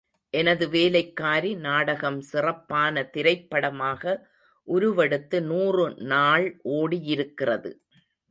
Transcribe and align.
எனது 0.33 0.65
வேலைக்காரி 0.69 1.51
நாடகம் 1.65 2.17
சிறப்பான 2.21 3.03
திரைப்படமாக 3.11 4.13
உருவெடுத்து 4.67 5.39
நூறு 5.41 5.85
நாள் 6.05 6.47
ஒடியிருக்கிறது. 6.71 7.71